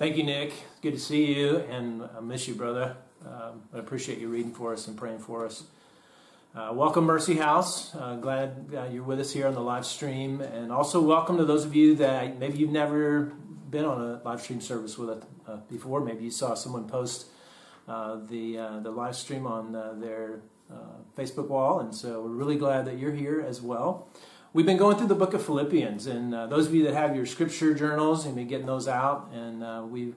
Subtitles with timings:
[0.00, 0.54] Thank you, Nick.
[0.80, 2.96] Good to see you, and I miss you, brother.
[3.22, 5.64] Um, I appreciate you reading for us and praying for us.
[6.54, 7.94] Uh, welcome, Mercy House.
[7.94, 11.44] Uh, glad uh, you're with us here on the live stream, and also welcome to
[11.44, 13.24] those of you that maybe you've never
[13.68, 16.00] been on a live stream service with us uh, before.
[16.00, 17.26] Maybe you saw someone post
[17.86, 20.40] uh, the uh, the live stream on their
[21.14, 24.08] Facebook wall, and so we're really glad that you're here as well.
[24.52, 27.14] We've been going through the book of Philippians, and uh, those of you that have
[27.14, 30.16] your scripture journals, you've been getting those out, and uh, we've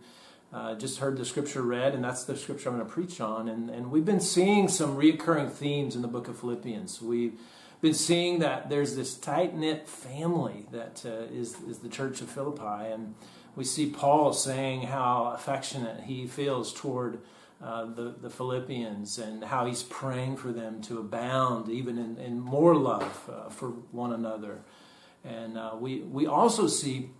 [0.52, 3.48] uh, just heard the scripture read, and that's the scripture I'm going to preach on.
[3.48, 7.00] And, and we've been seeing some reoccurring themes in the book of Philippians.
[7.00, 7.40] We've
[7.80, 12.28] been seeing that there's this tight knit family that uh, is is the church of
[12.28, 13.14] Philippi, and
[13.56, 17.20] we see Paul saying how affectionate he feels toward
[17.64, 22.38] uh, the, the Philippians and how he's praying for them to abound even in, in
[22.38, 24.60] more love uh, for one another.
[25.24, 27.12] And uh, we, we also see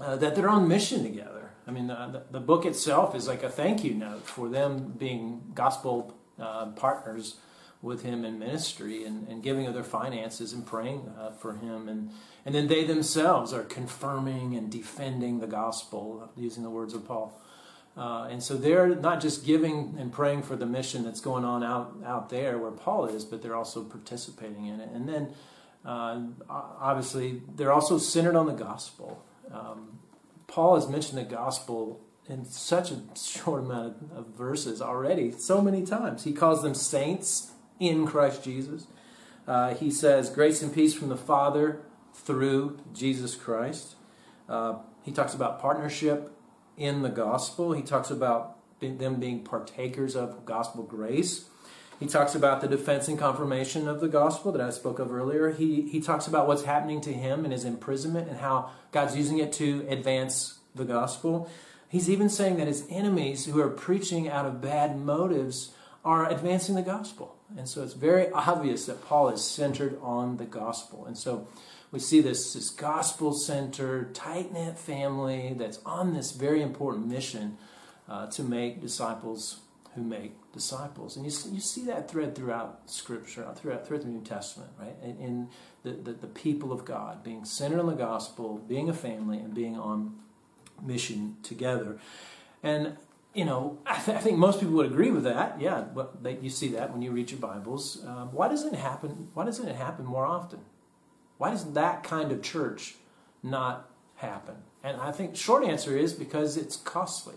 [0.00, 1.50] uh, that they're on mission together.
[1.66, 5.42] I mean, the, the, book itself is like a thank you note for them being
[5.54, 7.36] gospel uh, partners
[7.82, 11.86] with him in ministry and, and giving of their finances and praying for him.
[11.88, 12.10] And,
[12.46, 17.38] and then they themselves are confirming and defending the gospel, using the words of Paul.
[17.96, 21.64] Uh, and so they're not just giving and praying for the mission that's going on
[21.64, 24.90] out, out there where Paul is, but they're also participating in it.
[24.92, 25.32] And then,
[25.84, 29.24] uh, obviously, they're also centered on the gospel.
[29.50, 29.98] Um,
[30.46, 35.86] Paul has mentioned the gospel in such a short amount of verses already, so many
[35.86, 36.24] times.
[36.24, 38.88] He calls them saints in Christ Jesus.
[39.46, 41.80] Uh, he says, Grace and peace from the Father
[42.12, 43.94] through Jesus Christ.
[44.48, 46.35] Uh, he talks about partnership
[46.76, 47.72] in the gospel.
[47.72, 51.46] He talks about them being partakers of gospel grace.
[51.98, 55.52] He talks about the defense and confirmation of the gospel that I spoke of earlier.
[55.52, 59.38] He, he talks about what's happening to him in his imprisonment and how God's using
[59.38, 61.50] it to advance the gospel.
[61.88, 65.72] He's even saying that his enemies who are preaching out of bad motives
[66.04, 67.35] are advancing the gospel.
[67.56, 71.06] And so it's very obvious that Paul is centered on the gospel.
[71.06, 71.48] And so
[71.92, 77.56] we see this, this gospel centered, tight knit family that's on this very important mission
[78.08, 79.60] uh, to make disciples
[79.94, 81.16] who make disciples.
[81.16, 84.94] And you, you see that thread throughout Scripture, throughout, throughout the New Testament, right?
[85.02, 85.48] In, in
[85.82, 89.54] the, the, the, people of God being centered on the gospel, being a family, and
[89.54, 90.14] being on
[90.82, 91.98] mission together.
[92.62, 92.96] And,
[93.36, 95.60] you know, I, th- I think most people would agree with that.
[95.60, 95.84] Yeah,
[96.20, 98.04] they, you see that when you read your Bibles.
[98.04, 99.28] Um, why doesn't it happen?
[99.34, 100.60] Why doesn't it happen more often?
[101.38, 102.94] Why does that kind of church
[103.42, 104.56] not happen?
[104.82, 107.36] And I think short answer is because it's costly.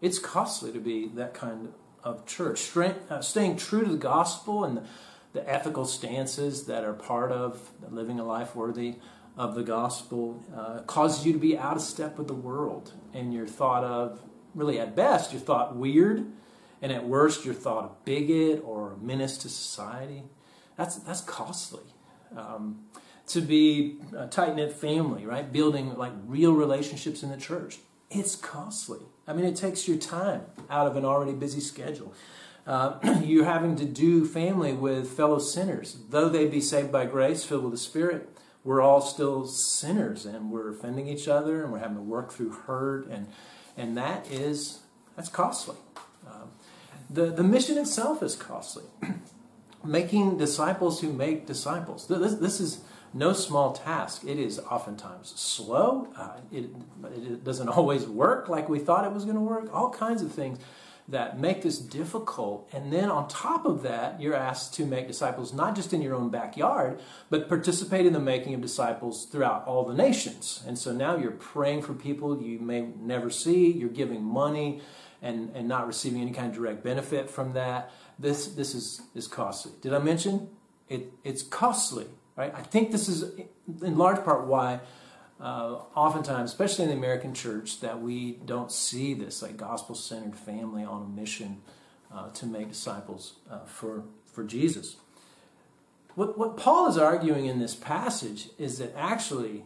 [0.00, 1.72] It's costly to be that kind
[2.04, 2.76] of church.
[2.76, 4.86] Uh, staying true to the gospel and
[5.32, 8.96] the ethical stances that are part of living a life worthy
[9.36, 12.92] of the gospel uh, causes you to be out of step with the world.
[13.14, 14.20] And you're thought of,
[14.54, 16.26] really at best, you're thought weird.
[16.82, 20.22] And at worst, you're thought a bigot or a menace to society.
[20.76, 21.82] That's, that's costly
[22.36, 22.84] um,
[23.28, 25.52] to be a tight knit family, right?
[25.52, 27.78] Building like real relationships in the church.
[28.10, 29.00] It's costly.
[29.26, 32.14] I mean, it takes your time out of an already busy schedule.
[32.66, 35.98] Uh, you're having to do family with fellow sinners.
[36.08, 38.28] Though they be saved by grace, filled with the Spirit,
[38.64, 42.50] we're all still sinners and we're offending each other and we're having to work through
[42.50, 43.28] hurt and
[43.80, 44.80] and that is
[45.16, 45.76] that's costly.
[46.26, 46.50] Um,
[47.08, 48.84] the the mission itself is costly.
[49.84, 52.06] making disciples who make disciples.
[52.06, 52.80] This, this is
[53.12, 54.24] no small task.
[54.24, 56.08] It is oftentimes slow.
[56.16, 56.66] Uh, it,
[57.14, 59.74] it doesn't always work like we thought it was going to work.
[59.74, 60.58] All kinds of things
[61.10, 62.68] that make this difficult.
[62.72, 66.14] And then on top of that, you're asked to make disciples not just in your
[66.14, 70.62] own backyard, but participate in the making of disciples throughout all the nations.
[70.66, 74.80] And so now you're praying for people you may never see, you're giving money
[75.22, 77.90] and, and not receiving any kind of direct benefit from that
[78.20, 79.72] this this is is costly.
[79.80, 80.48] Did I mention
[80.88, 81.12] it?
[81.24, 82.06] It's costly,
[82.36, 82.52] right?
[82.54, 83.24] I think this is
[83.82, 84.80] in large part why.
[85.40, 90.84] Uh, oftentimes, especially in the American church, that we don't see this like gospel-centered family
[90.84, 91.62] on a mission
[92.12, 94.96] uh, to make disciples uh, for for Jesus.
[96.14, 99.64] What what Paul is arguing in this passage is that actually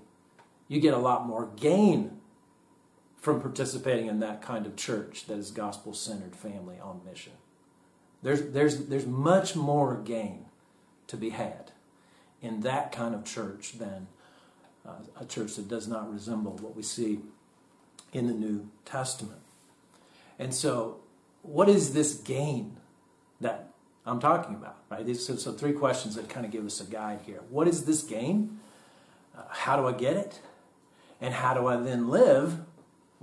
[0.69, 2.21] you get a lot more gain
[3.21, 7.33] from participating in that kind of church that is gospel-centered family on mission.
[8.23, 10.45] There's, there's, there's much more gain
[11.07, 11.73] to be had
[12.43, 14.09] in that kind of church than
[14.87, 17.21] uh, a church that does not resemble what we see
[18.13, 19.41] in the New Testament.
[20.39, 21.01] And so,
[21.43, 22.77] what is this gain
[23.41, 23.71] that
[24.07, 24.79] I'm talking about?
[24.91, 25.05] Right.
[25.05, 27.41] These, so, so three questions that kind of give us a guide here.
[27.51, 28.61] What is this gain?
[29.37, 30.41] Uh, how do I get it?
[31.21, 32.61] And how do I then live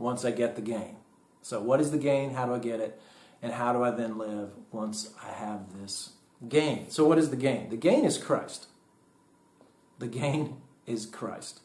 [0.02, 0.98] once I get the gain.
[1.42, 2.34] So, what is the gain?
[2.34, 3.00] How do I get it?
[3.42, 6.12] And how do I then live once I have this
[6.48, 6.90] gain?
[6.90, 7.70] So, what is the gain?
[7.70, 8.68] The gain is Christ.
[10.00, 10.61] The gain
[10.92, 11.62] is Christ.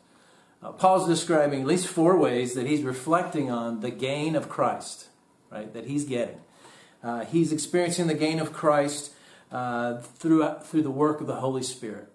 [0.62, 5.08] Uh, Paul's describing at least four ways that he's reflecting on the gain of Christ,
[5.50, 5.72] right?
[5.72, 6.40] That he's getting.
[7.02, 9.12] Uh, he's experiencing the gain of Christ
[9.52, 12.08] uh, through, through the work of the Holy Spirit.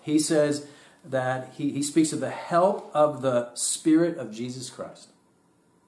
[0.00, 0.66] He says
[1.04, 5.11] that he, he speaks of the help of the Spirit of Jesus Christ.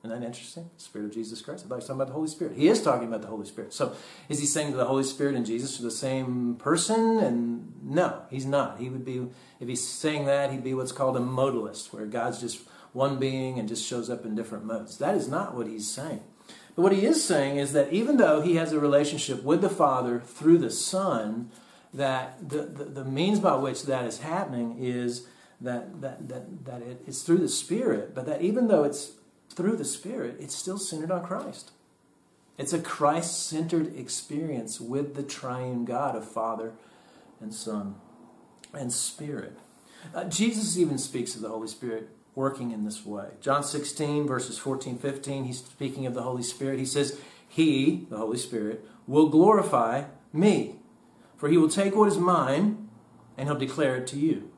[0.04, 0.68] Isn't that interesting?
[0.76, 1.64] Spirit of Jesus Christ.
[1.64, 2.58] I thought he talking about the Holy Spirit.
[2.58, 3.72] He is talking about the Holy Spirit.
[3.72, 3.94] So
[4.28, 7.20] is he saying that the Holy Spirit and Jesus are the same person?
[7.20, 8.78] And no, he's not.
[8.78, 9.26] He would be,
[9.60, 13.58] if he's saying that, he'd be what's called a modalist, where God's just one being
[13.58, 14.98] and just shows up in different modes.
[14.98, 16.22] That is not what he's saying.
[16.76, 19.70] But what he is saying is that even though he has a relationship with the
[19.70, 21.50] Father through the Son,
[21.94, 25.26] that the, the, the means by which that is happening is
[25.62, 29.12] that, that, that, that it, it's through the Spirit, but that even though it's
[29.54, 31.70] through the Spirit, it's still centered on Christ.
[32.56, 36.72] It's a Christ centered experience with the triune God of Father
[37.40, 37.96] and Son
[38.72, 39.58] and Spirit.
[40.14, 43.28] Uh, Jesus even speaks of the Holy Spirit working in this way.
[43.40, 46.78] John 16, verses 14, 15, he's speaking of the Holy Spirit.
[46.78, 47.18] He says,
[47.48, 50.76] He, the Holy Spirit, will glorify me,
[51.36, 52.88] for he will take what is mine
[53.36, 54.50] and he'll declare it to you.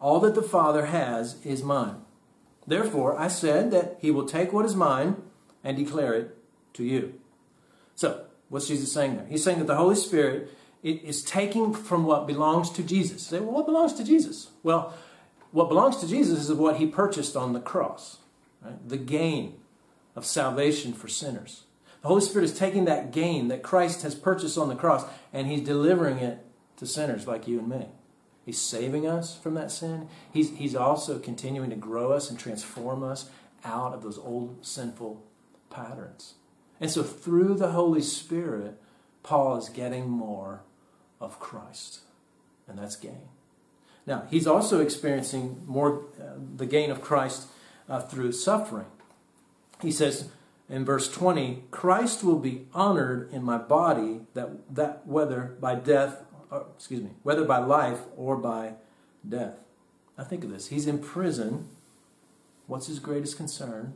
[0.00, 2.02] All that the Father has is mine.
[2.66, 5.16] Therefore, I said that he will take what is mine
[5.64, 6.36] and declare it
[6.74, 7.14] to you.
[7.94, 9.26] So, what's Jesus saying there?
[9.26, 10.50] He's saying that the Holy Spirit
[10.82, 13.22] is taking from what belongs to Jesus.
[13.22, 14.50] Say, well, what belongs to Jesus?
[14.62, 14.94] Well,
[15.52, 18.18] what belongs to Jesus is what he purchased on the cross,
[18.62, 18.88] right?
[18.88, 19.60] the gain
[20.16, 21.64] of salvation for sinners.
[22.00, 25.46] The Holy Spirit is taking that gain that Christ has purchased on the cross and
[25.46, 26.44] he's delivering it
[26.78, 27.86] to sinners like you and me.
[28.44, 30.08] He's saving us from that sin.
[30.32, 33.30] He's, he's also continuing to grow us and transform us
[33.64, 35.22] out of those old sinful
[35.70, 36.34] patterns.
[36.80, 38.80] And so through the Holy Spirit,
[39.22, 40.62] Paul is getting more
[41.20, 42.00] of Christ.
[42.66, 43.28] And that's gain.
[44.06, 47.46] Now, he's also experiencing more uh, the gain of Christ
[47.88, 48.86] uh, through suffering.
[49.80, 50.30] He says
[50.68, 56.24] in verse 20, Christ will be honored in my body that, that whether by death
[56.52, 58.74] or, excuse me, whether by life or by
[59.26, 59.56] death.
[60.16, 60.68] Now think of this.
[60.68, 61.68] He's in prison.
[62.66, 63.94] What's his greatest concern?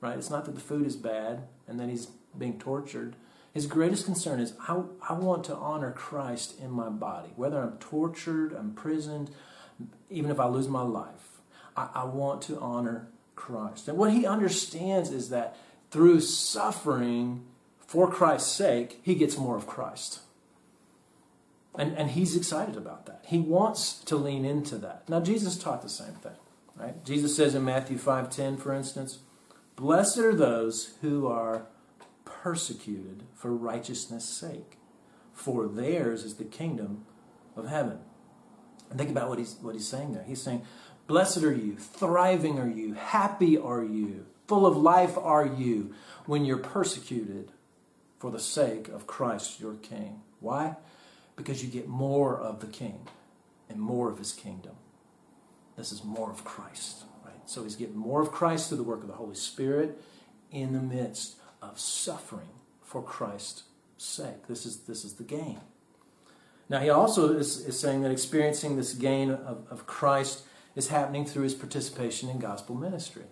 [0.00, 0.16] Right?
[0.16, 2.06] It's not that the food is bad and that he's
[2.38, 3.16] being tortured.
[3.52, 7.30] His greatest concern is I, I want to honor Christ in my body.
[7.36, 9.30] Whether I'm tortured, imprisoned,
[10.08, 11.40] even if I lose my life,
[11.76, 13.88] I, I want to honor Christ.
[13.88, 15.56] And what he understands is that
[15.90, 17.44] through suffering
[17.86, 20.20] for Christ's sake, he gets more of Christ.
[21.76, 23.24] And, and he's excited about that.
[23.26, 25.08] He wants to lean into that.
[25.08, 26.36] Now, Jesus taught the same thing.
[26.76, 27.04] Right?
[27.04, 29.20] Jesus says in Matthew 5.10, for instance,
[29.76, 31.66] Blessed are those who are
[32.24, 34.78] persecuted for righteousness' sake,
[35.32, 37.04] for theirs is the kingdom
[37.56, 37.98] of heaven.
[38.90, 40.24] And think about what he's, what he's saying there.
[40.24, 40.64] He's saying,
[41.06, 45.94] Blessed are you, thriving are you, happy are you, full of life are you
[46.26, 47.52] when you're persecuted
[48.18, 50.20] for the sake of Christ your King.
[50.40, 50.76] Why?
[51.36, 53.06] Because you get more of the king
[53.68, 54.72] and more of his kingdom.
[55.76, 57.34] This is more of Christ, right?
[57.46, 60.00] So he's getting more of Christ through the work of the Holy Spirit
[60.50, 62.50] in the midst of suffering
[62.82, 63.62] for Christ's
[63.96, 64.46] sake.
[64.48, 65.60] This is, this is the gain.
[66.68, 70.42] Now, he also is, is saying that experiencing this gain of, of Christ
[70.74, 73.24] is happening through his participation in gospel ministry.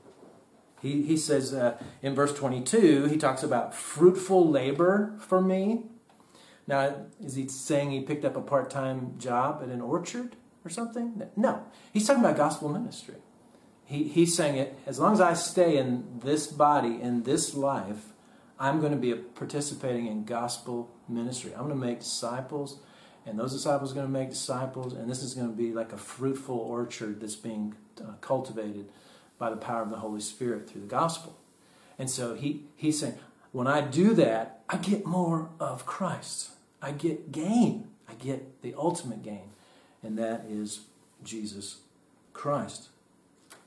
[0.80, 5.84] He, he says uh, in verse 22, he talks about fruitful labor for me
[6.70, 10.70] now, is he saying he picked up a part time job at an orchard or
[10.70, 11.20] something?
[11.36, 11.64] No.
[11.92, 13.16] He's talking about gospel ministry.
[13.84, 18.12] He, he's saying it as long as I stay in this body, in this life,
[18.56, 21.52] I'm going to be participating in gospel ministry.
[21.52, 22.78] I'm going to make disciples,
[23.26, 25.92] and those disciples are going to make disciples, and this is going to be like
[25.92, 28.92] a fruitful orchard that's being uh, cultivated
[29.38, 31.36] by the power of the Holy Spirit through the gospel.
[31.98, 33.18] And so he, he's saying,
[33.50, 36.50] when I do that, I get more of Christ.
[36.82, 37.88] I get gain.
[38.08, 39.50] I get the ultimate gain,
[40.02, 40.80] and that is
[41.22, 41.78] Jesus
[42.32, 42.88] Christ.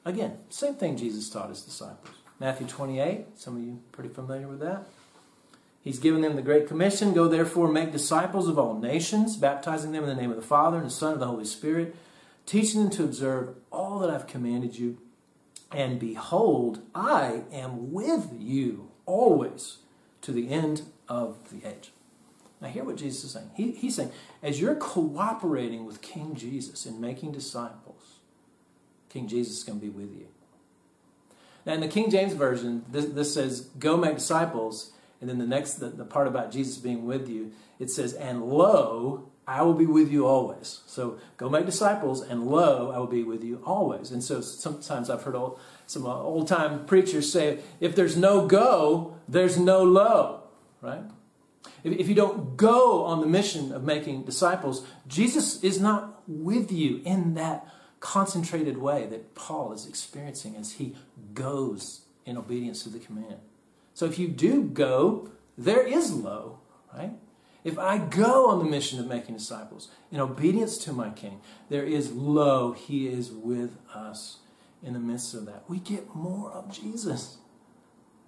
[0.05, 2.15] Again, same thing Jesus taught his disciples.
[2.39, 4.85] Matthew 28, some of you pretty familiar with that.
[5.81, 10.03] He's given them the Great Commission Go therefore, make disciples of all nations, baptizing them
[10.03, 11.95] in the name of the Father and the Son and the Holy Spirit,
[12.45, 14.97] teaching them to observe all that I've commanded you.
[15.71, 19.77] And behold, I am with you always
[20.21, 21.91] to the end of the age.
[22.63, 23.51] Now, hear what Jesus is saying.
[23.55, 28.19] He, he's saying, as you're cooperating with King Jesus in making disciples,
[29.09, 30.27] King Jesus is going to be with you.
[31.65, 34.93] Now, in the King James Version, this, this says, Go make disciples.
[35.19, 38.43] And then the next, the, the part about Jesus being with you, it says, And
[38.43, 40.79] lo, I will be with you always.
[40.85, 44.11] So go make disciples, and lo, I will be with you always.
[44.11, 49.17] And so sometimes I've heard old, some old time preachers say, if there's no go,
[49.27, 50.43] there's no lo,
[50.81, 51.03] right?
[51.83, 57.01] If, you don't go on the mission of making disciples, Jesus is not with you
[57.05, 57.67] in that
[57.99, 60.95] concentrated way that Paul is experiencing as he
[61.33, 63.37] goes in obedience to the command.
[63.93, 66.59] So if you do go, there is lo,
[66.93, 67.11] right?
[67.63, 71.39] If I go on the mission of making disciples in obedience to my King,
[71.69, 74.37] there is lo, he is with us
[74.81, 75.63] in the midst of that.
[75.69, 77.37] We get more of Jesus.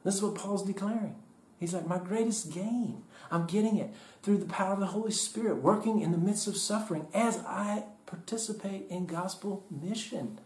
[0.03, 1.15] This is what Paul's declaring.
[1.59, 3.03] He's like, my greatest gain.
[3.31, 6.57] I'm getting it through the power of the Holy Spirit, working in the midst of
[6.57, 10.39] suffering as I participate in gospel mission.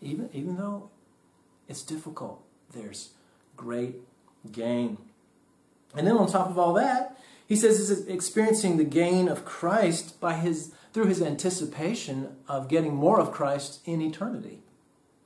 [0.00, 0.90] Even, even though
[1.68, 3.10] it's difficult, there's
[3.56, 3.96] great
[4.52, 4.98] gain.
[5.94, 10.20] And then on top of all that, he says he's experiencing the gain of Christ
[10.20, 14.60] by his through his anticipation of getting more of Christ in eternity.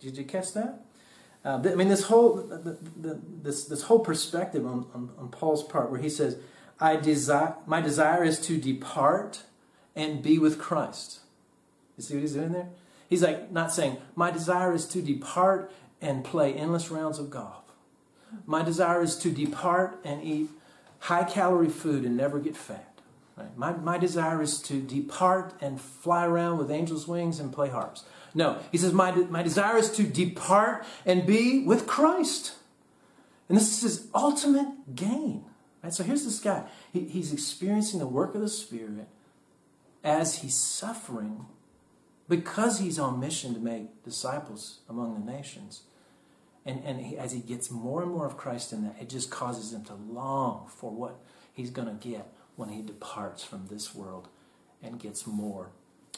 [0.01, 0.81] Did you catch that?
[1.45, 2.49] Uh, I mean, this whole
[3.43, 6.37] this this whole perspective on, on, on Paul's part, where he says,
[6.79, 9.45] "I desire my desire is to depart
[9.97, 11.21] and be with Christ."
[11.97, 12.69] You see what he's doing there?
[13.09, 17.65] He's like not saying, "My desire is to depart and play endless rounds of golf."
[18.47, 20.51] My desire is to depart and eat
[21.01, 22.99] high calorie food and never get fat.
[23.37, 23.57] Right?
[23.57, 28.05] My, my desire is to depart and fly around with angels' wings and play harps.
[28.35, 32.55] No, he says, my, my desire is to depart and be with Christ.
[33.49, 35.45] And this is his ultimate gain.
[35.83, 35.93] Right?
[35.93, 36.65] So here's this guy.
[36.93, 39.09] He, he's experiencing the work of the Spirit
[40.05, 41.47] as he's suffering
[42.29, 45.83] because he's on mission to make disciples among the nations.
[46.65, 49.31] And, and he, as he gets more and more of Christ in that, it just
[49.31, 51.19] causes him to long for what
[51.53, 54.29] he's going to get when he departs from this world
[54.83, 55.71] and gets more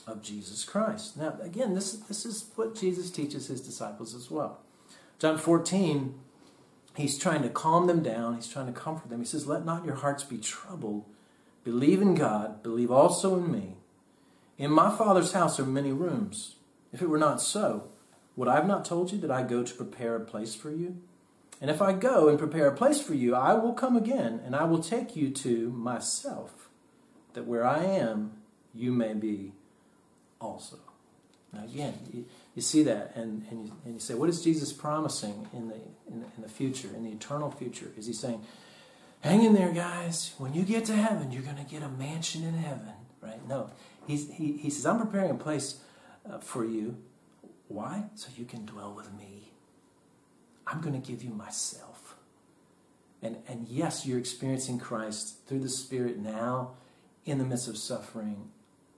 [0.06, 1.16] of Jesus Christ.
[1.16, 4.60] Now, again, this, this is what Jesus teaches his disciples as well.
[5.18, 6.14] John 14,
[6.96, 9.20] he's trying to calm them down, he's trying to comfort them.
[9.20, 11.04] He says, Let not your hearts be troubled.
[11.64, 13.76] Believe in God, believe also in me.
[14.58, 16.56] In my Father's house are many rooms.
[16.92, 17.88] If it were not so,
[18.36, 21.00] would I have not told you that I go to prepare a place for you?
[21.60, 24.56] And if I go and prepare a place for you, I will come again, and
[24.56, 26.68] I will take you to myself,
[27.34, 28.32] that where I am,
[28.74, 29.52] you may be
[30.42, 30.76] also.
[31.52, 34.72] Now, again, you, you see that, and, and, you, and you say, what is Jesus
[34.72, 35.76] promising in the,
[36.10, 37.92] in the, in the future, in the eternal future?
[37.96, 38.42] Is he saying,
[39.20, 40.34] hang in there, guys.
[40.38, 43.46] When you get to heaven, you're going to get a mansion in heaven, right?
[43.46, 43.70] No.
[44.06, 45.80] He's, he, he says, I'm preparing a place
[46.28, 46.96] uh, for you
[47.72, 48.04] why?
[48.14, 49.52] So you can dwell with me.
[50.66, 52.16] I'm going to give you myself.
[53.22, 56.72] And, and yes, you're experiencing Christ through the Spirit now
[57.24, 58.50] in the midst of suffering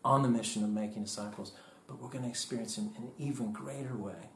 [0.05, 1.53] on the mission of making disciples,
[1.87, 4.31] but we're going to experience Him in an even greater way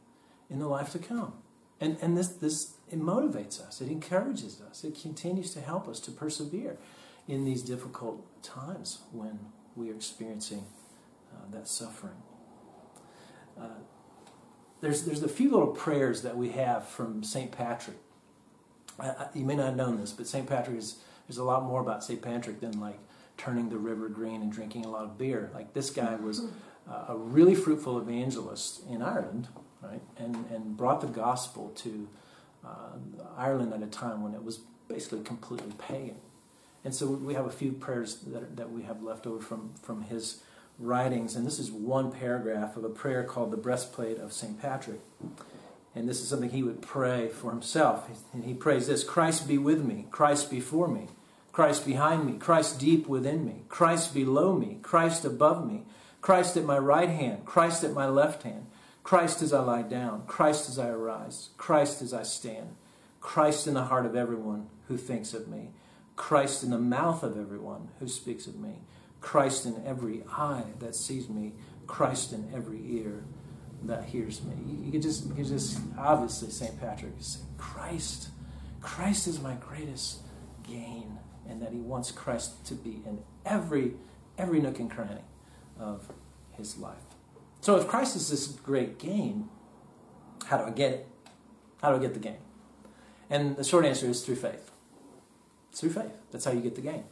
[0.50, 1.34] in the life to come.
[1.80, 6.00] And, and this, this it motivates us, it encourages us, it continues to help us
[6.00, 6.78] to persevere
[7.28, 9.38] in these difficult times when
[9.76, 10.64] we are experiencing
[11.32, 12.16] uh, that suffering.
[13.60, 13.68] Uh,
[14.80, 17.50] there's, there's a few little prayers that we have from St.
[17.52, 17.96] Patrick.
[19.34, 20.48] you may not have known this, but St.
[20.48, 22.22] Patrick is, there's a lot more about St.
[22.22, 22.98] Patrick than like
[23.38, 25.50] turning the river green and drinking a lot of beer.
[25.54, 26.46] Like this guy was
[26.90, 29.48] uh, a really fruitful evangelist in Ireland,
[29.80, 30.02] right?
[30.18, 32.08] And, and brought the gospel to
[32.66, 32.98] uh,
[33.36, 36.16] Ireland at a time when it was basically completely pagan.
[36.84, 40.02] And so we have a few prayers that, that we have left over from, from
[40.02, 40.42] his
[40.78, 44.60] writings, and this is one paragraph of a prayer called the Breastplate of St.
[44.60, 45.00] Patrick.
[45.94, 48.08] And this is something he would pray for himself.
[48.32, 51.08] And he prays this Christ be with me, Christ before me,
[51.52, 55.84] Christ behind me, Christ deep within me, Christ below me, Christ above me,
[56.20, 58.66] Christ at my right hand, Christ at my left hand,
[59.02, 62.76] Christ as I lie down, Christ as I arise, Christ as I stand,
[63.20, 65.70] Christ in the heart of everyone who thinks of me,
[66.16, 68.80] Christ in the mouth of everyone who speaks of me.
[69.20, 71.52] Christ in every eye that sees me,
[71.86, 73.24] Christ in every ear
[73.84, 74.54] that hears me.
[74.84, 76.78] You could just, you just obviously St.
[76.80, 78.28] Patrick is saying, Christ,
[78.80, 80.20] Christ is my greatest
[80.68, 83.94] gain, and that he wants Christ to be in every
[84.36, 85.22] every nook and cranny
[85.78, 86.12] of
[86.52, 86.96] his life.
[87.60, 89.48] So if Christ is this great gain,
[90.46, 91.08] how do I get it?
[91.82, 92.38] How do I get the gain?
[93.30, 94.70] And the short answer is through faith.
[95.70, 96.12] It's through faith.
[96.30, 97.04] That's how you get the gain.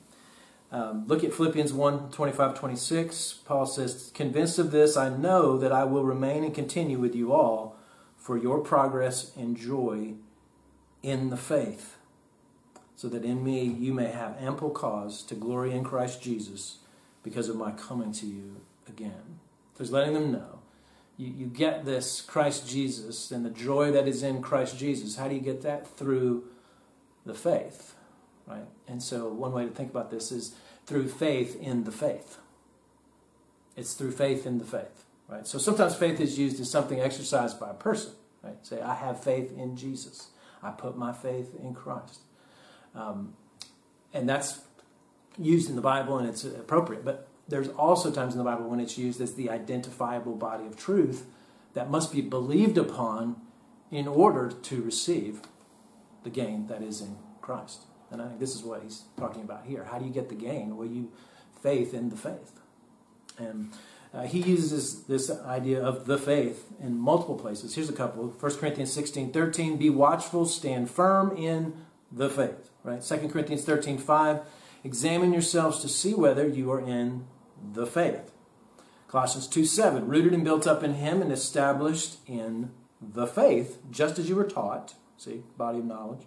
[0.73, 3.35] Um, look at Philippians 1 25 26.
[3.45, 7.33] Paul says, Convinced of this, I know that I will remain and continue with you
[7.33, 7.77] all
[8.17, 10.15] for your progress and joy
[11.03, 11.96] in the faith,
[12.97, 16.79] so that in me you may have ample cause to glory in Christ Jesus
[17.23, 19.39] because of my coming to you again.
[19.75, 20.61] So he's letting them know.
[21.19, 25.17] You, you get this Christ Jesus and the joy that is in Christ Jesus.
[25.17, 25.87] How do you get that?
[25.87, 26.45] Through
[27.27, 27.95] the faith,
[28.47, 28.67] right?
[28.89, 30.55] And so one way to think about this is
[30.87, 32.39] through faith in the faith.
[33.77, 35.47] It's through faith in the faith, right?
[35.47, 38.13] So sometimes faith is used as something exercised by a person,
[38.43, 38.65] right?
[38.65, 40.29] Say, I have faith in Jesus.
[40.63, 42.21] I put my faith in Christ.
[42.97, 43.35] Um,
[44.13, 44.61] and that's
[45.39, 47.05] used in the Bible and it's appropriate.
[47.05, 50.77] But there's also times in the Bible when it's used as the identifiable body of
[50.77, 51.27] truth
[51.75, 53.37] that must be believed upon
[53.91, 55.43] in order to receive
[56.25, 57.83] the gain that is in Christ.
[58.11, 59.85] And I think this is what he's talking about here.
[59.85, 60.77] How do you get the gain?
[60.77, 61.13] Well, you
[61.63, 62.61] faith in the faith.
[63.39, 63.73] And
[64.15, 67.75] uh, he uses this idea of the faith in multiple places.
[67.75, 68.29] Here's a couple.
[68.29, 71.75] 1 Corinthians 16, 13, be watchful, stand firm in
[72.11, 72.71] the faith.
[72.87, 73.03] Right?
[73.03, 74.41] 2 Corinthians 13, 5,
[74.85, 77.27] examine yourselves to see whether you are in
[77.73, 78.31] the faith.
[79.09, 84.21] Colossians 2, 7, rooted and built up in him and established in the faith, just
[84.21, 84.95] as you were taught.
[85.19, 86.27] See, body of knowledge,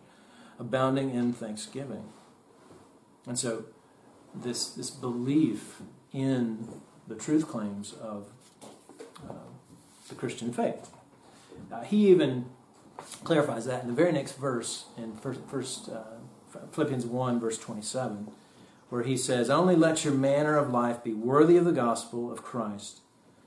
[0.60, 2.10] abounding in thanksgiving.
[3.26, 3.64] And so
[4.36, 8.32] this, this belief in the truth claims of
[9.30, 9.34] uh,
[10.10, 10.90] the Christian faith.
[11.72, 12.48] Uh, he even
[13.24, 16.19] clarifies that in the very next verse in first, first uh,
[16.72, 18.32] Philippians 1, verse 27,
[18.90, 22.44] where he says, Only let your manner of life be worthy of the gospel of
[22.44, 23.02] Christ,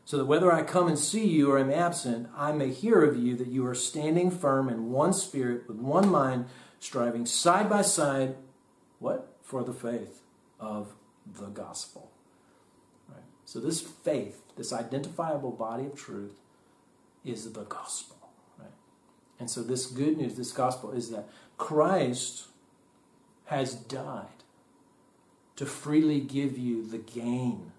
[0.04, 3.16] so that whether I come and see you or am absent, I may hear of
[3.16, 6.46] you that you are standing firm in one spirit, with one mind,
[6.80, 8.36] striving side by side,
[8.98, 9.36] what?
[9.42, 10.20] For the faith
[10.60, 10.94] of
[11.26, 12.10] the gospel.
[13.08, 13.24] Right?
[13.44, 16.38] So, this faith, this identifiable body of truth,
[17.24, 18.30] is the gospel.
[18.58, 18.70] Right?
[19.38, 21.28] And so, this good news, this gospel, is that
[21.58, 22.46] Christ
[23.52, 24.26] has died
[25.56, 27.72] to freely give you the gain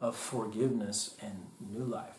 [0.00, 2.18] of forgiveness and new life.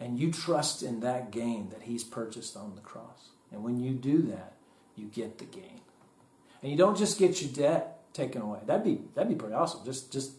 [0.00, 3.30] And you trust in that gain that He's purchased on the cross.
[3.52, 4.54] And when you do that,
[4.96, 5.80] you get the gain.
[6.62, 8.60] And you don't just get your debt taken away.
[8.66, 9.84] That'd be that'd be pretty awesome.
[9.84, 10.32] Just just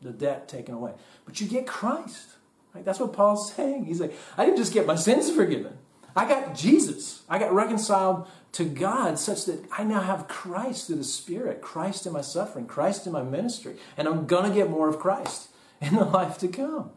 [0.00, 0.92] the debt taken away.
[1.24, 2.28] But you get Christ.
[2.74, 2.84] Right?
[2.84, 3.84] That's what Paul's saying.
[3.84, 5.76] He's like, I didn't just get my sins forgiven.
[6.14, 7.22] I got Jesus.
[7.28, 12.06] I got reconciled to God such that I now have Christ through the Spirit, Christ
[12.06, 13.76] in my suffering, Christ in my ministry.
[13.96, 15.48] And I'm going to get more of Christ
[15.80, 16.90] in the life to come.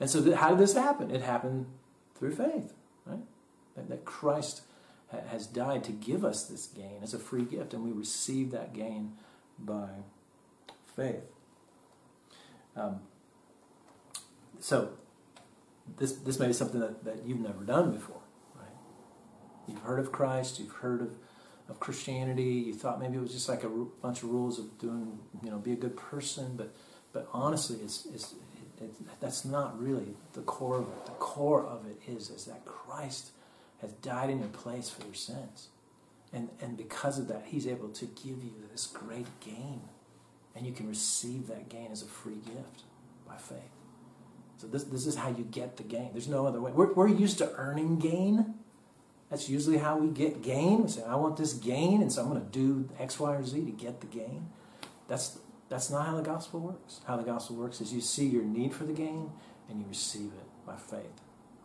[0.00, 1.10] And so, how did this happen?
[1.10, 1.66] It happened
[2.14, 2.72] through faith,
[3.04, 3.18] right?
[3.76, 4.62] That, Christ
[5.28, 8.74] has died to give us this gain as a free gift, and we receive that
[8.74, 9.14] gain
[9.58, 9.88] by
[10.94, 11.24] faith.
[12.76, 13.00] Um,
[14.60, 14.90] so
[15.96, 18.17] this this may be something that, that you've never done before?
[19.68, 21.10] You've heard of Christ, you've heard of,
[21.68, 25.18] of Christianity, you thought maybe it was just like a bunch of rules of doing,
[25.42, 26.74] you know, be a good person, but
[27.12, 28.34] but honestly, it's, it's
[28.80, 31.06] it, it, that's not really the core of it.
[31.06, 33.30] The core of it is is that Christ
[33.80, 35.68] has died in your place for your sins.
[36.32, 39.80] And, and because of that, he's able to give you this great gain
[40.54, 42.82] and you can receive that gain as a free gift
[43.26, 43.58] by faith.
[44.58, 46.10] So this, this is how you get the gain.
[46.12, 46.72] There's no other way.
[46.72, 48.54] We're, we're used to earning gain.
[49.30, 50.82] That's usually how we get gain.
[50.82, 53.44] We say, I want this gain, and so I'm going to do X, Y, or
[53.44, 54.48] Z to get the gain.
[55.06, 55.38] That's,
[55.68, 57.00] that's not how the gospel works.
[57.06, 59.30] How the gospel works is you see your need for the gain,
[59.68, 61.20] and you receive it by faith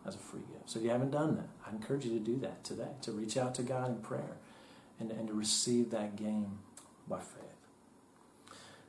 [0.06, 0.68] as a free gift.
[0.68, 3.36] So if you haven't done that, I encourage you to do that today, to reach
[3.36, 4.36] out to God in prayer
[5.00, 6.58] and, and to receive that gain
[7.08, 7.40] by faith.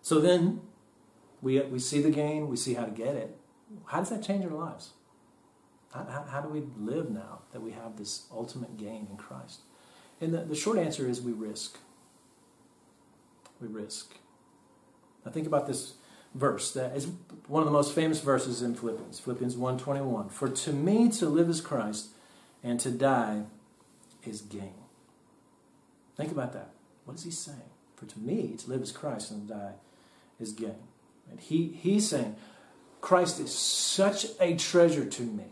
[0.02, 0.62] So then
[1.42, 3.38] we, we see the gain, we see how to get it.
[3.86, 4.92] How does that change our lives?
[5.96, 9.62] How, how, do we live now that we have this ultimate gain in Christ?
[10.20, 11.78] And the, the short answer is we risk.
[13.62, 14.14] We risk.
[15.26, 15.94] Now think about this
[16.34, 17.08] verse that is
[17.48, 20.32] one of the most famous verses in Philippians, Philippians 1.21.
[20.32, 22.10] For to me to live is Christ,
[22.62, 23.44] and to die
[24.26, 24.74] is gain.
[26.18, 26.72] Think about that.
[27.06, 27.70] What is he saying?
[27.96, 29.74] For to me to live is Christ, and to die
[30.42, 30.76] is gain.
[31.32, 32.36] And he, he's saying,
[33.00, 35.46] Christ is such a treasure to me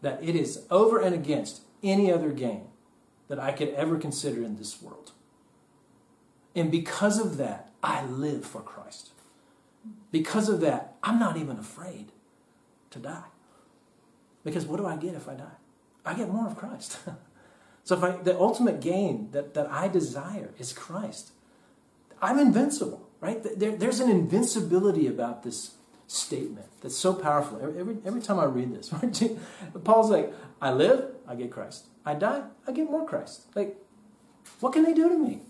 [0.00, 2.66] that it is over and against any other gain
[3.28, 5.12] that I could ever consider in this world.
[6.54, 9.10] And because of that, I live for Christ.
[10.10, 12.12] Because of that, I'm not even afraid
[12.90, 13.24] to die.
[14.44, 15.56] Because what do I get if I die?
[16.04, 16.98] I get more of Christ.
[17.84, 21.32] so if I, the ultimate gain that, that I desire is Christ,
[22.22, 23.42] I'm invincible right?
[23.58, 25.72] There, there's an invincibility about this,
[26.08, 27.60] statement that's so powerful.
[27.62, 28.92] Every, every, every time I read this,
[29.84, 31.86] Paul's like, I live, I get Christ.
[32.04, 33.42] I die, I get more Christ.
[33.54, 33.76] Like,
[34.60, 35.42] what can they do to me?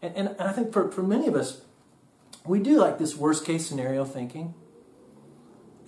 [0.00, 1.62] And, and, and I think for, for many of us,
[2.46, 4.54] we do like this worst case scenario thinking.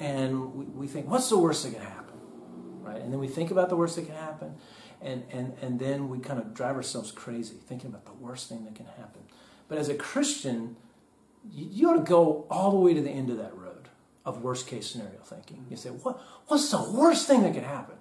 [0.01, 2.19] And we, we think, what's the worst that can happen?
[2.83, 3.01] Right?
[3.01, 4.57] And then we think about the worst that can happen.
[5.01, 8.65] And, and, and then we kind of drive ourselves crazy thinking about the worst thing
[8.65, 9.23] that can happen.
[9.69, 10.77] But as a Christian,
[11.49, 13.89] you, you ought to go all the way to the end of that road
[14.25, 15.67] of worst case scenario thinking.
[15.71, 17.97] You say, what, what's the worst thing that could happen?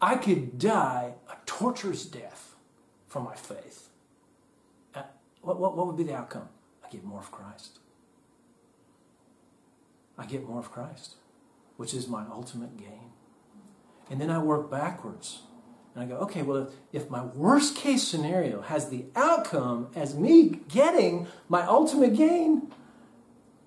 [0.00, 2.54] I could die a torturous death
[3.08, 3.88] for my faith.
[4.94, 5.02] Uh,
[5.42, 6.48] what, what, what would be the outcome?
[6.84, 7.78] I get more of Christ.
[10.16, 11.14] I get more of Christ,
[11.76, 13.10] which is my ultimate gain.
[14.10, 15.42] And then I work backwards.
[15.98, 20.14] And I go, okay, well, if, if my worst case scenario has the outcome as
[20.14, 22.70] me getting my ultimate gain,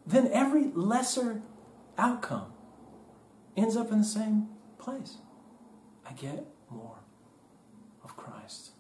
[0.05, 1.41] then every lesser
[1.97, 2.53] outcome
[3.57, 4.47] ends up in the same
[4.79, 5.17] place.
[6.09, 6.99] I get more
[8.01, 8.71] of Christ.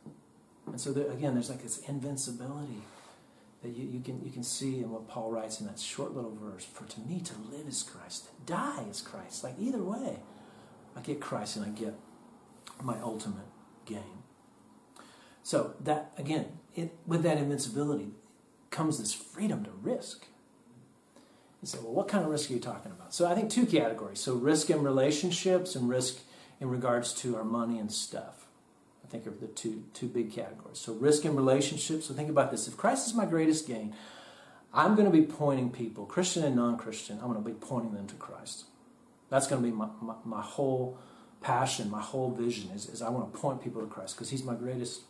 [0.67, 2.83] And so, there, again, there's like this invincibility
[3.63, 6.33] that you, you, can, you can see in what Paul writes in that short little
[6.41, 6.63] verse.
[6.63, 9.43] For to me, to live is Christ, to die is Christ.
[9.43, 10.19] Like either way,
[10.95, 11.95] I get Christ and I get
[12.83, 13.47] my ultimate
[13.85, 14.23] gain.
[15.43, 18.11] So, that, again, it, with that invincibility
[18.69, 20.27] comes this freedom to risk.
[21.61, 23.13] You say, well, what kind of risk are you talking about?
[23.13, 24.19] So, I think two categories.
[24.19, 26.19] So, risk in relationships and risk
[26.59, 28.47] in regards to our money and stuff.
[29.03, 30.77] I think are the two, two big categories.
[30.77, 32.05] So, risk in relationships.
[32.05, 32.67] So, think about this.
[32.67, 33.95] If Christ is my greatest gain,
[34.73, 37.93] I'm going to be pointing people, Christian and non Christian, I'm going to be pointing
[37.93, 38.65] them to Christ.
[39.29, 40.99] That's going to be my, my, my whole
[41.41, 44.43] passion, my whole vision is, is I want to point people to Christ because He's
[44.43, 45.01] my greatest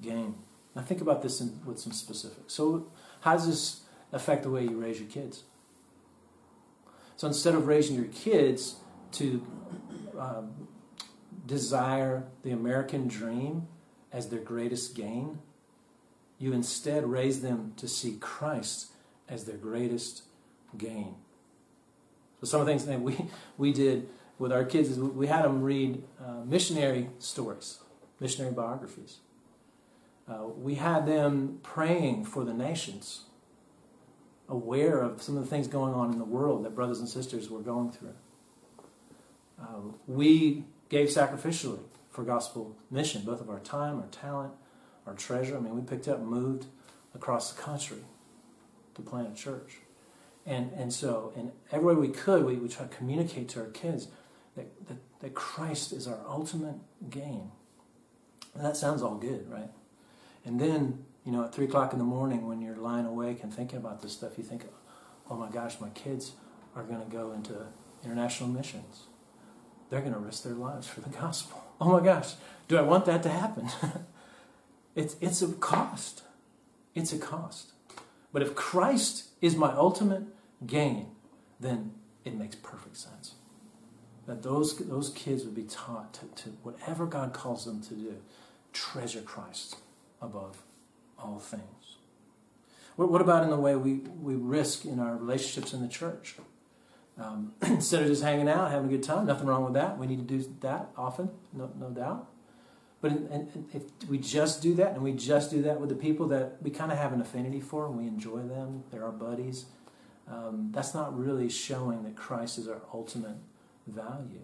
[0.00, 0.34] gain.
[0.74, 2.52] Now, think about this in, with some specifics.
[2.52, 2.88] So,
[3.20, 3.80] how does this
[4.12, 5.44] affect the way you raise your kids?
[7.16, 8.76] So, instead of raising your kids
[9.12, 9.46] to
[10.18, 10.68] um,
[11.46, 13.68] desire the American dream
[14.12, 15.38] as their greatest gain,
[16.38, 18.92] you instead raise them to see Christ
[19.28, 20.22] as their greatest
[20.76, 21.14] gain.
[22.40, 23.16] So some of the things that we,
[23.58, 27.78] we did with our kids is we had them read uh, missionary stories,
[28.20, 29.18] missionary biographies.
[30.28, 33.24] Uh, we had them praying for the nations,
[34.48, 37.48] aware of some of the things going on in the world that brothers and sisters
[37.48, 38.14] were going through.
[39.60, 44.52] Uh, we gave sacrificially for gospel mission, both of our time, our talent,
[45.06, 45.56] our treasure.
[45.56, 46.66] I mean, we picked up and moved
[47.14, 48.04] across the country
[48.94, 49.78] to plant a church.
[50.44, 53.66] And, and so, in every way we could, we would try to communicate to our
[53.66, 54.08] kids
[54.56, 56.76] that, that, that Christ is our ultimate
[57.10, 57.50] gain.
[58.54, 59.70] And that sounds all good, right?
[60.44, 63.52] And then, you know, at 3 o'clock in the morning when you're lying awake and
[63.52, 64.64] thinking about this stuff, you think,
[65.30, 66.32] oh my gosh, my kids
[66.74, 67.66] are going to go into
[68.04, 69.06] international missions
[69.90, 71.62] they're going to risk their lives for the gospel.
[71.78, 72.36] Oh my gosh,
[72.68, 73.68] do I want that to happen?
[74.94, 76.22] it's, it's a cost.
[76.94, 77.72] It's a cost.
[78.32, 80.22] But if Christ is my ultimate
[80.66, 81.08] gain,
[81.60, 81.92] then
[82.24, 83.34] it makes perfect sense.
[84.26, 88.16] That those, those kids would be taught to, to whatever God calls them to do,
[88.72, 89.76] treasure Christ
[90.20, 90.62] above
[91.18, 91.96] all things.
[92.96, 96.34] What, what about in the way we, we risk in our relationships in the church?
[97.18, 99.98] Um, instead of just hanging out, having a good time, nothing wrong with that.
[99.98, 102.28] We need to do that often, no, no doubt.
[103.00, 105.94] But in, in, if we just do that, and we just do that with the
[105.94, 109.12] people that we kind of have an affinity for, and we enjoy them, they're our
[109.12, 109.66] buddies,
[110.28, 113.36] um, that's not really showing that Christ is our ultimate
[113.86, 114.42] value.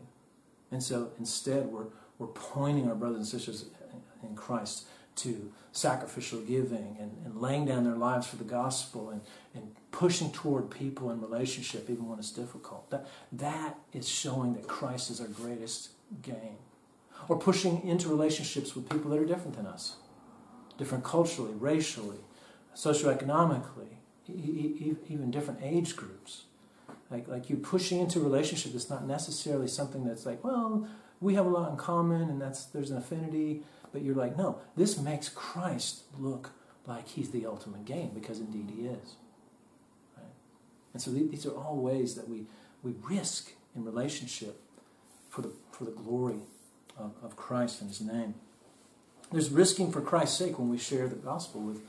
[0.71, 1.87] And so instead, we're,
[2.19, 3.67] we're pointing our brothers and sisters
[4.23, 9.21] in Christ to sacrificial giving and, and laying down their lives for the gospel and,
[9.55, 12.91] and pushing toward people in relationship even when it's difficult.
[12.91, 15.91] That, that is showing that Christ is our greatest
[16.23, 16.57] gain.
[17.29, 19.97] Or pushing into relationships with people that are different than us,
[20.77, 22.19] different culturally, racially,
[22.75, 26.45] socioeconomically, e- even different age groups.
[27.13, 30.89] Like, like you pushing into a relationship that's not necessarily something that's like, well,
[31.21, 34.59] we have a lot in common and that's there's an affinity but you're like, no,
[34.75, 36.51] this makes Christ look
[36.87, 39.17] like he's the ultimate gain because indeed he is.
[40.17, 40.27] Right?
[40.95, 42.47] And so these are all ways that we,
[42.83, 44.61] we risk in relationship
[45.29, 46.41] for the, for the glory
[46.99, 48.35] of, of Christ and his name.
[49.31, 51.83] There's risking for Christ's sake when we share the gospel with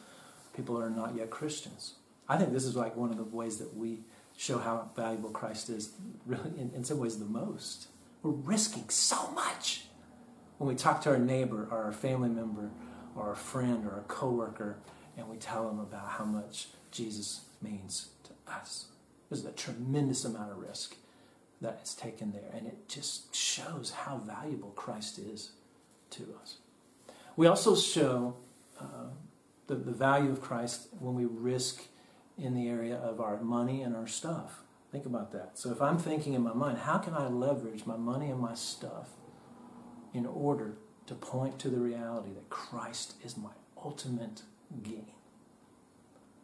[0.55, 1.95] people that are not yet Christians.
[2.27, 3.99] I think this is like one of the ways that we
[4.43, 5.93] show how valuable Christ is,
[6.25, 7.87] really, in, in some ways, the most.
[8.21, 9.85] We're risking so much
[10.57, 12.69] when we talk to our neighbor or our family member
[13.15, 14.77] or a friend or a coworker
[15.17, 18.87] and we tell them about how much Jesus means to us.
[19.29, 20.95] There's a tremendous amount of risk
[21.61, 25.51] that is taken there, and it just shows how valuable Christ is
[26.11, 26.57] to us.
[27.35, 28.35] We also show
[28.79, 29.07] uh,
[29.67, 31.83] the, the value of Christ when we risk
[32.43, 34.61] in the area of our money and our stuff.
[34.91, 35.57] Think about that.
[35.57, 38.53] So if I'm thinking in my mind, how can I leverage my money and my
[38.53, 39.09] stuff
[40.13, 40.75] in order
[41.07, 43.49] to point to the reality that Christ is my
[43.83, 44.43] ultimate
[44.83, 45.07] gain?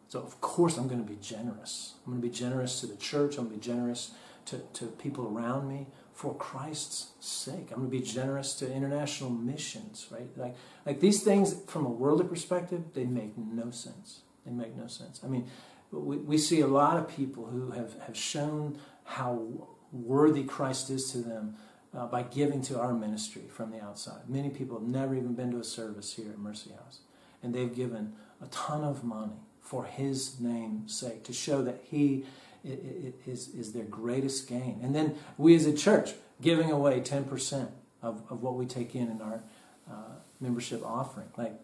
[0.08, 1.94] So of course I'm going to be generous.
[2.04, 3.36] I'm going to be generous to the church.
[3.36, 4.12] I'm going to be generous
[4.46, 7.70] to, to people around me for Christ's sake.
[7.70, 10.28] I'm going to be generous to international missions, right?
[10.36, 14.22] Like, like these things from a worldly perspective, they make no sense.
[14.44, 15.20] They make no sense.
[15.24, 15.46] I mean,
[15.90, 21.10] we, we see a lot of people who have, have shown how worthy Christ is
[21.12, 21.56] to them
[21.96, 24.28] uh, by giving to our ministry from the outside.
[24.28, 27.00] Many people have never even been to a service here at Mercy House,
[27.42, 32.24] and they've given a ton of money for His name's sake to show that He
[32.64, 34.80] is, is their greatest gain.
[34.82, 37.68] And then we as a church giving away 10%
[38.02, 39.42] of, of what we take in in our
[39.90, 41.28] uh, membership offering.
[41.36, 41.54] Like,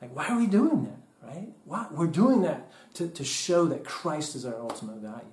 [0.00, 0.98] like, why are we doing that?
[1.30, 1.48] Right?
[1.64, 1.86] Why?
[1.90, 5.32] We're doing that to, to show that Christ is our ultimate value.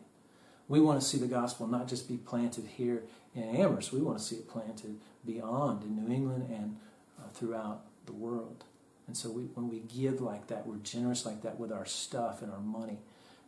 [0.67, 3.03] We want to see the gospel not just be planted here
[3.35, 6.77] in Amherst, we want to see it planted beyond in New England and
[7.19, 8.63] uh, throughout the world.
[9.05, 12.41] And so we, when we give like that, we're generous like that with our stuff
[12.41, 12.99] and our money,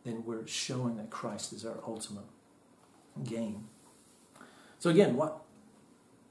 [0.04, 2.24] then we're showing that Christ is our ultimate
[3.24, 3.64] gain.
[4.78, 5.42] So again, what,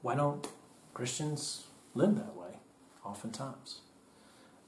[0.02, 0.48] why don't
[0.94, 2.58] Christians live that way
[3.04, 3.80] oftentimes?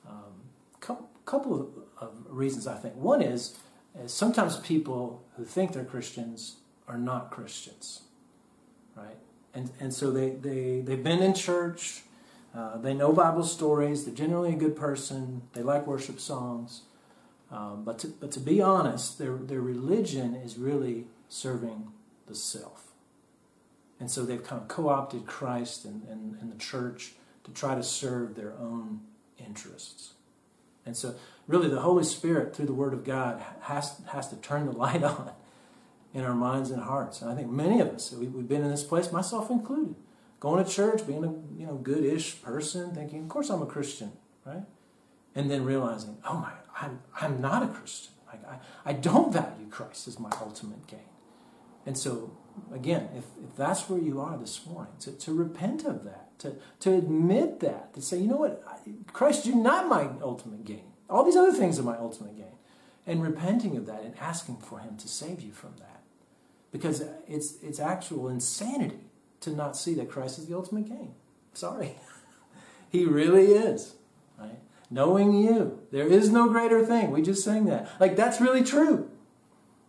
[0.06, 0.41] Um,
[0.82, 2.96] couple, of, reasons, I think.
[2.96, 3.56] One is,
[3.98, 6.56] is sometimes people who think they're Christians
[6.88, 8.02] are not Christians,
[8.96, 9.16] right?
[9.54, 12.02] And, and so they, they, they've been in church,
[12.54, 16.82] uh, they know Bible stories, they're generally a good person, they like worship songs.
[17.50, 21.92] Um, but, to, but to be honest, their, their religion is really serving
[22.26, 22.92] the self.
[24.00, 27.12] And so they've kind of co opted Christ and, and, and the church
[27.44, 29.00] to try to serve their own
[29.38, 30.14] interests.
[30.84, 31.14] And so,
[31.46, 35.02] really, the Holy Spirit, through the Word of God, has, has to turn the light
[35.02, 35.32] on
[36.14, 37.22] in our minds and hearts.
[37.22, 39.94] And I think many of us, we, have been in this place, myself included,
[40.40, 44.12] going to church, being a you know good-ish person, thinking, of course I'm a Christian,
[44.44, 44.64] right?
[45.34, 48.12] And then realizing, oh my, I'm, I'm not a Christian.
[48.26, 51.00] Like, I, I don't value Christ as my ultimate gain.
[51.86, 52.36] And so,
[52.72, 56.56] again, if, if that's where you are this morning, to, to repent of that, to,
[56.80, 58.62] to admit that, to say, you know what,
[59.12, 60.92] Christ, you're not my ultimate gain.
[61.08, 62.56] All these other things are my ultimate gain.
[63.06, 66.02] And repenting of that and asking for Him to save you from that.
[66.70, 71.14] Because it's, it's actual insanity to not see that Christ is the ultimate gain.
[71.52, 71.96] Sorry.
[72.90, 73.94] he really is.
[74.38, 74.58] Right?
[74.90, 75.80] Knowing you.
[75.90, 77.10] There is no greater thing.
[77.10, 77.90] We just sang that.
[78.00, 79.10] Like, that's really true.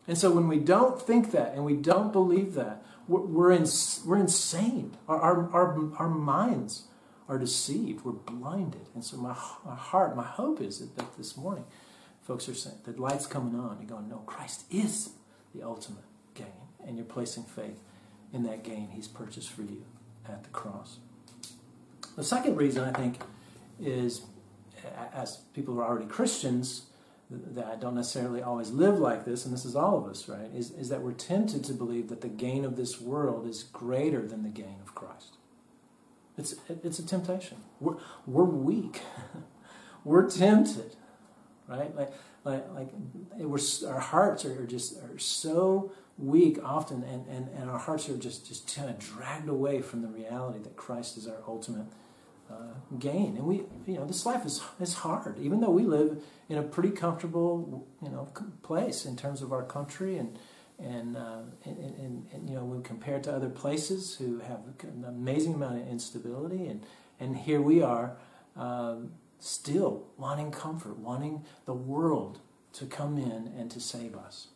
[0.08, 3.66] And so when we don't think that and we don't believe that, we're, we're, in,
[4.06, 4.98] we're insane.
[5.08, 6.84] Our, our, our, our minds
[7.28, 8.04] are deceived.
[8.04, 8.88] We're blinded.
[8.94, 11.66] And so my, my heart, my hope is that, that this morning,
[12.22, 13.78] folks are saying, the light's coming on.
[13.80, 15.12] You're going, no, Christ is
[15.54, 16.48] the ultimate gain.
[16.86, 17.80] And you're placing faith
[18.34, 19.86] in that gain he's purchased for you
[20.28, 20.98] at the cross.
[22.16, 23.22] The second reason, I think,
[23.80, 24.24] is
[25.14, 26.84] as people who are already Christians,
[27.30, 30.52] that I don't necessarily always live like this, and this is all of us, right,
[30.54, 34.22] is, is that we're tempted to believe that the gain of this world is greater
[34.28, 35.38] than the gain of Christ.
[36.38, 37.58] It's, it's a temptation.
[37.80, 39.02] We're, we're weak.
[40.04, 40.96] we're tempted,
[41.68, 41.96] right?
[41.96, 42.12] Like,
[42.44, 42.90] like, like
[43.38, 48.18] we're, our hearts are just are so weak often, and, and, and our hearts are
[48.18, 51.88] just, just kind of dragged away from the reality that Christ is our ultimate
[52.52, 53.38] uh, gain.
[53.38, 56.64] And we, you know, this life is, is hard, even though we live in a
[56.64, 58.28] pretty comfortable, you know,
[58.62, 60.38] place in terms of our country and,
[60.80, 65.06] and, uh, and, and, and, you know, when compared to other places who have an
[65.08, 66.86] amazing amount of instability, and,
[67.20, 68.18] and here we are
[68.56, 72.40] um, still wanting comfort, wanting the world
[72.74, 74.48] to come in and to save us.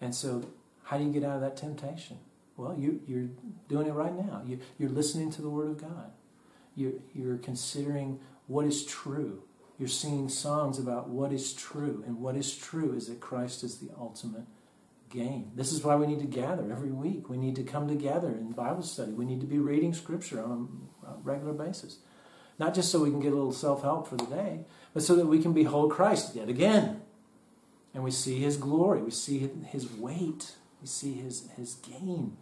[0.00, 0.44] And so,
[0.84, 2.18] how do you get out of that temptation?
[2.56, 3.28] Well, you, you're
[3.68, 4.42] doing it right now.
[4.44, 6.10] You, you're listening to the Word of God.
[6.74, 9.42] You're, you're considering what is true.
[9.78, 12.02] You're singing songs about what is true.
[12.06, 14.44] And what is true is that Christ is the ultimate
[15.10, 15.50] gain.
[15.54, 17.28] This is why we need to gather every week.
[17.28, 19.12] We need to come together in Bible study.
[19.12, 21.98] We need to be reading Scripture on a regular basis.
[22.58, 24.60] Not just so we can get a little self help for the day,
[24.94, 27.02] but so that we can behold Christ yet again.
[27.92, 32.36] And we see his glory, we see his weight, we see his, his gain,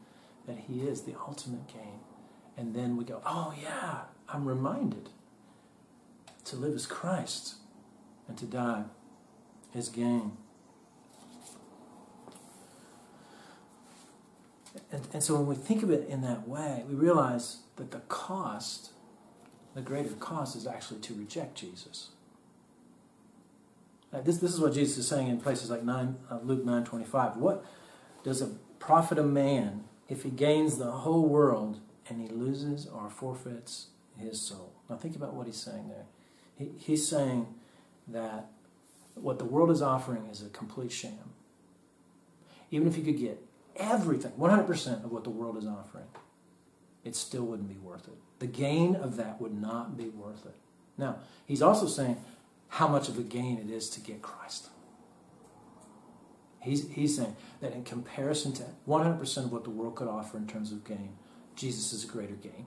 [0.46, 2.00] that he is the ultimate gain.
[2.56, 5.08] And then we go, oh, yeah, I'm reminded
[6.46, 7.54] to live as Christ
[8.26, 8.84] and to die
[9.74, 10.32] as gain.
[14.98, 18.00] And, and so when we think of it in that way, we realize that the
[18.08, 18.90] cost,
[19.74, 22.08] the greater cost, is actually to reject Jesus.
[24.12, 27.36] Uh, this, this is what Jesus is saying in places like 9, uh, Luke 9.25.
[27.36, 27.64] What
[28.24, 28.48] does a
[28.80, 34.40] profit a man if he gains the whole world and he loses or forfeits his
[34.40, 34.72] soul?
[34.90, 36.06] Now think about what he's saying there.
[36.56, 37.46] He, he's saying
[38.08, 38.48] that
[39.14, 41.34] what the world is offering is a complete sham.
[42.72, 43.47] Even if you could get
[43.78, 46.06] everything, 100% of what the world is offering,
[47.04, 48.18] it still wouldn't be worth it.
[48.38, 50.56] The gain of that would not be worth it.
[50.96, 52.16] Now, he's also saying
[52.68, 54.68] how much of a gain it is to get Christ.
[56.60, 60.46] He's, he's saying that in comparison to 100% of what the world could offer in
[60.46, 61.16] terms of gain,
[61.54, 62.66] Jesus is a greater gain.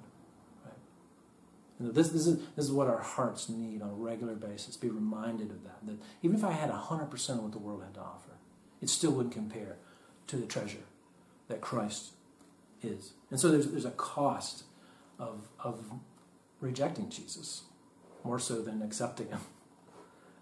[1.77, 4.77] And this, this, is, this is what our hearts need on a regular basis.
[4.77, 5.85] Be reminded of that.
[5.85, 8.31] That even if I had 100% of what the world had to offer,
[8.81, 9.77] it still wouldn't compare
[10.27, 10.83] to the treasure
[11.51, 12.13] that Christ
[12.81, 13.11] is.
[13.29, 14.63] And so there's, there's a cost
[15.19, 15.83] of, of
[16.59, 17.63] rejecting Jesus
[18.23, 19.39] more so than accepting him.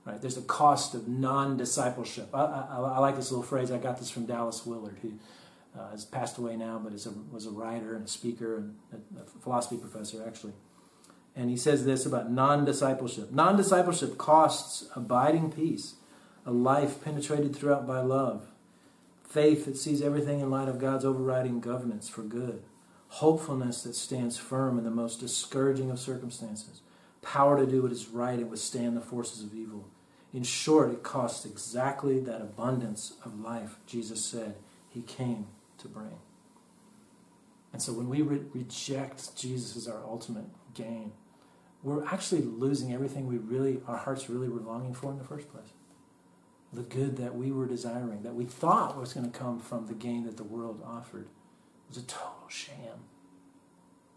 [0.06, 0.19] Right?
[0.19, 2.30] There's a cost of non-discipleship.
[2.34, 3.69] I, I, I, like this little phrase.
[3.69, 5.12] I got this from Dallas Willard, who
[5.78, 8.76] uh, has passed away now, but is a, was a writer and a speaker and
[8.93, 10.54] a, a philosophy professor, actually.
[11.36, 13.32] And he says this about non-discipleship.
[13.32, 15.95] Non-discipleship costs abiding peace,
[16.43, 18.49] a life penetrated throughout by love,
[19.30, 22.63] faith that sees everything in light of God's overriding governance for good,
[23.10, 26.82] hopefulness that stands firm in the most discouraging of circumstances,
[27.22, 29.88] power to do what is right and withstand the forces of evil.
[30.34, 34.56] In short, it costs exactly that abundance of life Jesus said
[34.89, 36.18] he came to bring.
[37.72, 41.12] And so when we re- reject Jesus as our ultimate gain,
[41.84, 45.52] we're actually losing everything we really, our hearts really were longing for in the first
[45.52, 45.70] place
[46.72, 49.94] the good that we were desiring, that we thought was going to come from the
[49.94, 51.28] gain that the world offered,
[51.88, 53.06] was a total sham.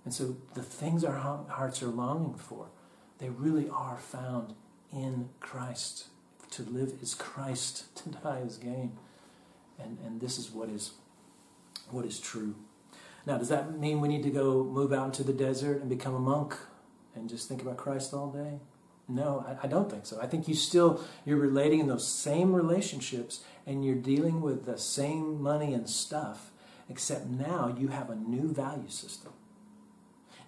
[0.05, 2.67] And so the things our hearts are longing for,
[3.19, 4.55] they really are found
[4.93, 6.09] in Christ.
[6.53, 8.99] To live is Christ, to die is gain.
[9.79, 10.93] And, and this is what is,
[11.91, 12.55] what is true.
[13.25, 16.15] Now, does that mean we need to go move out into the desert and become
[16.15, 16.57] a monk
[17.15, 18.59] and just think about Christ all day?
[19.15, 20.19] No, I, I don't think so.
[20.21, 24.79] I think you still you're relating in those same relationships and you're dealing with the
[24.79, 26.51] same money and stuff,
[26.89, 29.33] except now you have a new value system.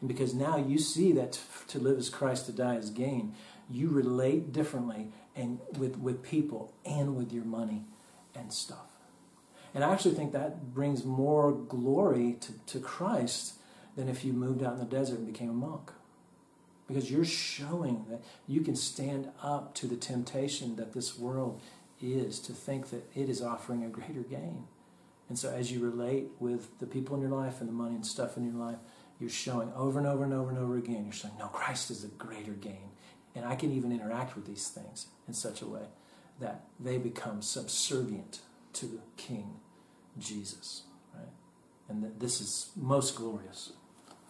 [0.00, 3.35] And because now you see that to live as Christ, to die as gain,
[3.70, 7.85] you relate differently and with, with people and with your money
[8.35, 8.87] and stuff.
[9.74, 13.55] And I actually think that brings more glory to, to Christ
[13.96, 15.90] than if you moved out in the desert and became a monk
[16.87, 21.61] because you're showing that you can stand up to the temptation that this world
[22.01, 24.64] is to think that it is offering a greater gain.
[25.29, 28.07] And so, as you relate with the people in your life and the money and
[28.07, 28.79] stuff in your life,
[29.18, 32.05] you're showing over and over and over and over again, you're showing, no, Christ is
[32.05, 32.90] a greater gain.
[33.35, 35.87] And I can even interact with these things in such a way
[36.40, 38.40] that they become subservient
[38.75, 39.61] to King
[40.18, 40.83] Jesus.
[41.14, 41.33] Right?
[41.88, 43.73] And that this is most glorious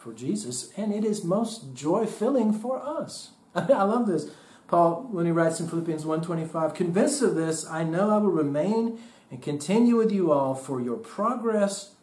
[0.05, 3.31] for Jesus, and it is most joy filling for us.
[3.55, 4.31] I love this.
[4.69, 9.01] Paul, when he writes in Philippians 1.25, convinced of this, I know I will remain
[9.31, 11.95] and continue with you all for your progress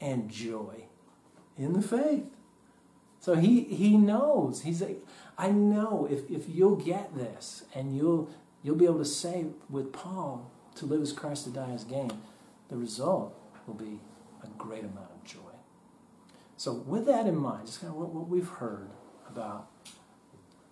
[0.00, 0.86] and joy
[1.56, 2.24] in the faith.
[3.20, 4.62] So he, he knows.
[4.62, 5.04] He's like,
[5.38, 8.28] I know if, if you'll get this and you'll,
[8.62, 12.10] you'll be able to say with Paul, to live as Christ, to die as gain,
[12.68, 13.32] the result
[13.66, 14.00] will be
[14.42, 15.13] a great amount.
[16.64, 18.88] So, with that in mind, just kind of what, what we've heard
[19.28, 19.66] about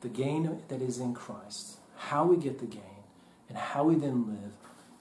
[0.01, 3.05] the gain that is in Christ, how we get the gain,
[3.51, 4.53] and how we then live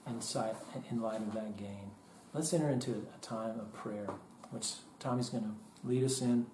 [0.06, 0.54] inside
[0.90, 1.92] in light of that gain.
[2.34, 4.06] Let's enter into a time of prayer,
[4.50, 6.44] which Tommy's going to lead us in.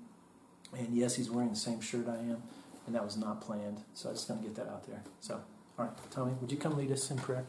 [0.72, 2.44] And yes, he's wearing the same shirt I am,
[2.87, 3.83] and that was not planned.
[3.92, 5.03] So I'm just going to get that out there.
[5.18, 5.42] So,
[5.77, 7.44] all right, Tommy, would you come lead us in prayer?